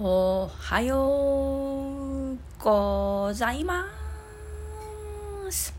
[0.00, 3.84] おはようございま
[5.50, 5.74] す。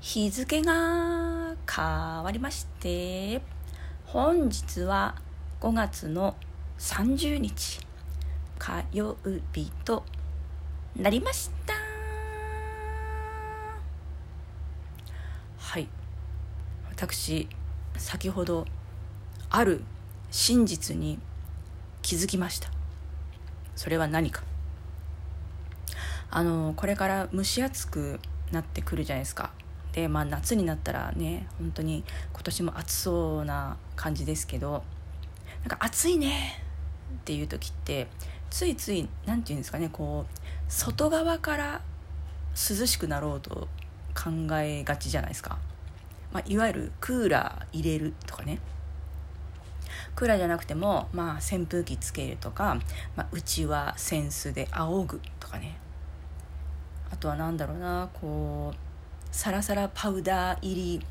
[0.00, 1.84] 日付が変
[2.24, 3.40] わりまして、
[4.04, 5.14] 本日は
[5.60, 6.34] 5月の
[6.80, 7.78] 30日
[8.58, 9.16] 火曜
[9.52, 10.02] 日と
[10.96, 11.74] なりました。
[15.56, 15.88] はい。
[16.90, 17.48] 私、
[17.96, 18.66] 先ほど
[19.50, 19.84] ある
[20.32, 21.20] 真実に
[22.02, 22.79] 気づきました。
[23.80, 24.42] それは何か？
[26.30, 28.20] あのこれから蒸し暑く
[28.52, 29.52] なってくるじゃないですか。
[29.92, 32.04] でまあ夏になったらね本当に
[32.34, 34.84] 今年も暑そうな感じですけど
[35.62, 36.62] なんか暑いね
[37.20, 38.08] っていう時って
[38.50, 40.38] ついつい何て言うんですかねこう
[40.68, 41.80] 外側から
[42.52, 43.66] 涼しくなろうと
[44.14, 45.56] 考えがちじゃないですか、
[46.34, 48.58] まあ、いわゆるクーラー入れるとかね。
[50.14, 52.76] クーラーじゃなくても、まあ、扇風機つけるとか、
[53.16, 55.78] まあ、うちは扇子で仰ぐとかね。
[57.10, 58.76] あとは何だろうなこう
[59.32, 61.06] サラサラパウダー入り、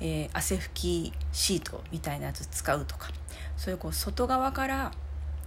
[0.00, 3.10] えー、汗拭きシートみたいなやつ使うとか。
[3.56, 4.92] そういうこう外側から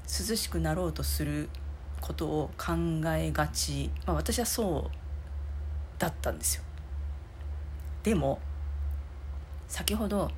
[0.08, 1.50] 涼しくなろうとする
[2.00, 2.74] ことを考
[3.16, 6.64] えがち、まあ、私はそうだったんですよ。
[8.04, 8.40] でも
[9.68, 10.32] 先ほど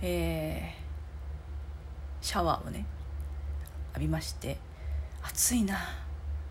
[0.00, 0.85] えー
[2.20, 2.86] シャワーをね
[3.94, 4.58] 浴びまして
[5.22, 5.78] 暑いな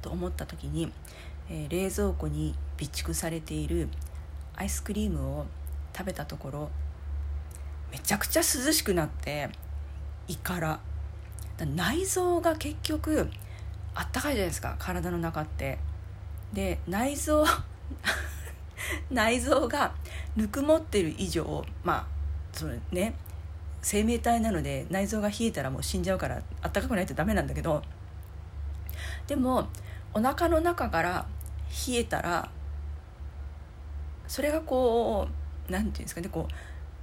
[0.02, 0.92] と思った時に、
[1.50, 3.90] えー、冷蔵庫に備蓄されている
[4.56, 5.46] アイスクリームを
[5.96, 6.72] 食べたところ
[7.92, 9.50] めちゃくちゃ涼しくなって
[10.28, 10.80] 胃から。
[11.64, 13.30] 内臓が結局
[13.94, 15.78] あったかいじゃないですか体の中って。
[16.52, 17.46] で内臓
[19.10, 19.94] 内臓が
[20.36, 22.08] ぬくもってる以上まあ
[22.54, 23.16] そのね
[23.86, 27.84] 生命体なので内臓が冷えたらもう死んじゃうからあったかくないとダメなんだけど
[29.28, 29.68] でも
[30.12, 31.28] お腹の中から
[31.88, 32.50] 冷えたら
[34.28, 35.28] それがこ
[35.70, 36.54] う何て言うんですかねこう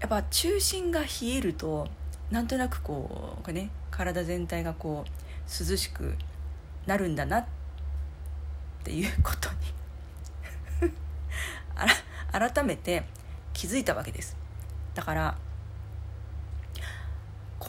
[0.00, 1.86] やっぱ中心が冷えると
[2.32, 6.16] なんとなくこうね体全体がこう涼しく
[6.86, 7.46] なるんだなっ
[8.82, 9.48] ていうこと
[10.82, 10.90] に
[12.52, 13.04] 改めて
[13.52, 14.36] 気づいたわけです。
[14.96, 15.36] だから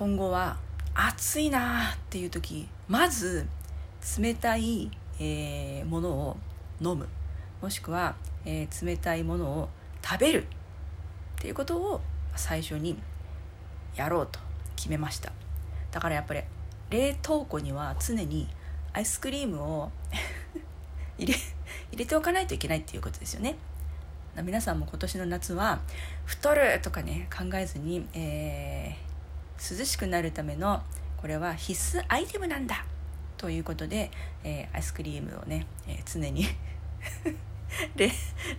[0.03, 0.57] 今後は
[0.93, 3.47] 暑いなっていう時まず
[4.19, 6.37] 冷たい、えー、ものを
[6.81, 7.07] 飲む。
[7.61, 9.69] もしくは、えー、冷たいものを
[10.03, 10.45] 食べるっ
[11.37, 12.01] ていうことを
[12.35, 12.97] 最初に
[13.95, 14.41] やろうと
[14.75, 15.31] 決めました。
[15.91, 16.41] だからやっぱり
[16.89, 18.49] 冷凍庫には常に
[18.91, 19.89] アイスクリームを
[21.17, 21.39] 入れ
[21.93, 23.55] 入れておかないといけないっていうことですよね。
[24.43, 25.79] 皆さんも今年の夏は
[26.25, 29.12] 太るとかね考えずに、えー、
[29.59, 30.81] 涼しくなるための
[31.17, 32.85] これは必須アイテムなんだ
[33.37, 34.11] ということで、
[34.43, 36.45] えー、アイスクリームをね、えー、常に
[37.95, 38.11] 冷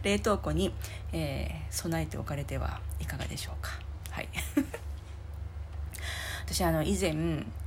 [0.02, 0.74] 冷凍庫に、
[1.12, 3.70] えー、備えておかれてはいかがでしょうか。
[4.10, 4.28] はい。
[6.46, 7.14] 私あの以前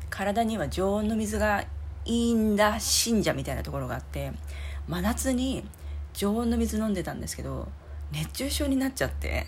[0.10, 1.66] 体には常温の水が
[2.06, 4.32] いいんだ信者みたいなところがあって
[4.88, 5.68] 真夏に
[6.14, 7.68] 常温の水飲んでたんですけど
[8.12, 9.48] 熱中症になっちゃって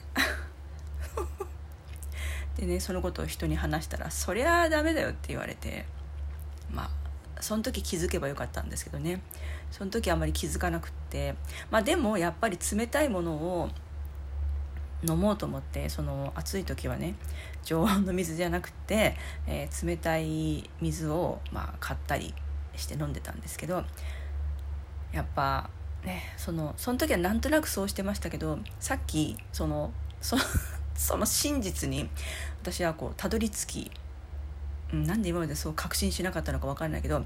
[2.59, 5.85] でねそのことを人に話したら「そりゃダメだよ」って言われて
[6.71, 6.89] まあ
[7.41, 9.21] その時気づけばよかったんですけどね。
[9.71, 11.35] その時あんまり気づかなくって。
[11.71, 13.69] まあでもやっぱり冷たいものを
[15.07, 17.15] 飲もうと思ってその暑い時はね
[17.63, 19.15] 常温の水じゃなくて、
[19.47, 22.33] えー、冷たい水を、まあ、買ったり
[22.75, 23.83] して飲んでたんですけど
[25.13, 25.69] やっぱ
[26.03, 29.91] ねそのその時はなんとなくそうしてましたけどさっきその
[30.21, 30.35] そ
[30.99, 32.09] その真実に
[32.61, 33.91] 私はこうたどり着き、
[34.93, 37.23] うん、なんで今までそう確信しなかったのか分かんないけど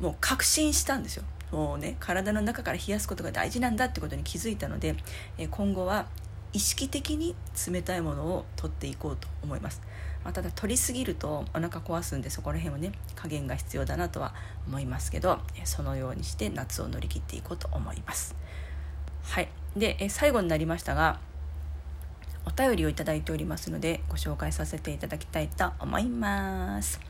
[0.00, 1.24] もう確信したんですよ。
[1.52, 4.96] もうね体の中から冷やすことが大事なんだってことに気づいたので、
[5.36, 6.06] え今後は
[6.54, 7.36] 意識的に
[7.70, 9.82] 冷たいものを取っていこうと思います、
[10.24, 14.34] まあ、ただ取りすぎるとお腹壊すんでそこら辺はね加減が必要だなとは
[14.66, 18.34] 思いますけどそのようにして夏を乗り切っていこうと思います。
[19.22, 19.48] はい。
[19.76, 21.20] で最後になりましたが
[22.44, 27.00] お便りをいただいておりますのでご紹介させていただきたいと思います。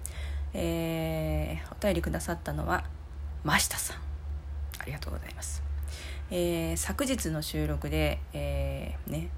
[0.55, 2.85] えー、お便りくださったのは
[3.45, 3.97] 真下さん。
[4.79, 5.63] ありがとうございます。
[6.31, 9.31] えー、昨日の収録で、えー、ね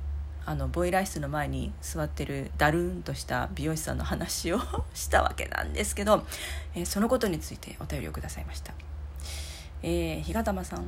[0.46, 4.60] あのボイラー室の前に座ってるだるんとした美容師さんの話を
[4.94, 6.26] したわけなんですけど、
[6.74, 8.74] えー、そのことについてお便りをくださいました、
[9.82, 10.86] えー、日が玉さん。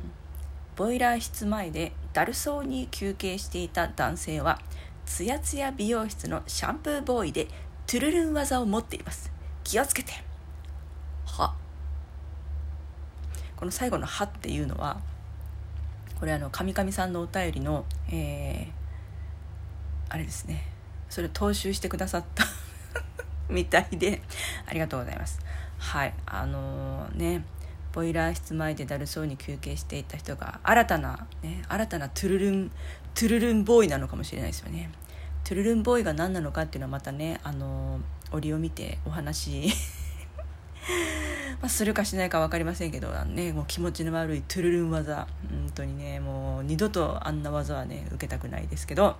[0.77, 4.59] ボイラー室前でだるそうに休憩していた男性は
[5.07, 7.47] つやつや美容室のシャンプーボーイで
[7.87, 9.31] トゥルルン技を持っています。
[9.63, 10.11] 気をつけて。
[11.25, 11.55] は。
[13.55, 15.01] この最後の「は」っていうのは
[16.19, 20.67] これあの神々さんのお便りの、えー、あれですね。
[21.09, 22.43] それを踏襲してくださった
[23.49, 24.21] みたいで
[24.67, 25.39] ありがとうございます。
[25.77, 26.13] はい。
[26.25, 27.45] あのー、ね。
[27.93, 32.71] ボイラー室前でだるそうに休憩していた人が新たな、ね、新たなトゥルルン
[33.13, 34.91] トゥルルンボーイなのかもしれないですよね。
[35.43, 37.99] トゥルルンボーイが何なのかっていうのはまたねあの
[38.31, 39.69] 折を見てお話
[41.61, 45.27] まするかしないか分かりませんけどねもう気持ちの悪いトゥルルン技。
[45.49, 49.17] 本当にねもう二度とあんな技はね受けたくないですけど。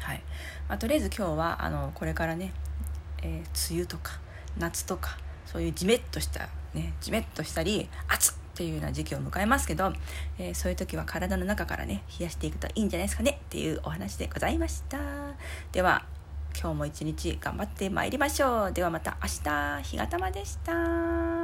[0.00, 0.22] はい、
[0.68, 2.52] まあ、とりあえず今日はあのこれからね、
[3.22, 4.12] えー、梅雨とか
[4.56, 9.92] 夏とかそういうジメッとしたねジメッとしたり暑っていうような時期を迎えますけど、
[10.38, 14.98] えー、そういう時は体の中からね冷やしていくといいんじゃないですかねっていうお話でございました。
[15.72, 16.04] では
[16.58, 18.72] 今日も一日頑張ってまいりましょう。
[18.72, 21.35] ではまた明日日がたまでした。